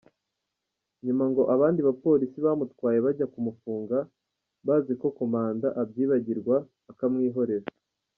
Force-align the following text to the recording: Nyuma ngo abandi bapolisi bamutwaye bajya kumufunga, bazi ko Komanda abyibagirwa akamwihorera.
Nyuma 1.05 1.23
ngo 1.31 1.41
abandi 1.55 1.79
bapolisi 1.87 2.37
bamutwaye 2.45 2.97
bajya 3.05 3.25
kumufunga, 3.33 3.97
bazi 4.67 4.93
ko 5.01 5.07
Komanda 5.17 5.67
abyibagirwa 5.81 6.55
akamwihorera. 6.91 7.67